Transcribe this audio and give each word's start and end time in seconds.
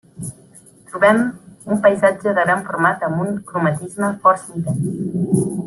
Trobem 0.87 1.19
un 1.73 1.81
paisatge 1.83 2.33
de 2.39 2.47
gran 2.47 2.63
format 2.71 3.05
amb 3.09 3.21
un 3.27 3.37
cromatisme 3.53 4.11
força 4.25 4.59
intens. 4.59 5.47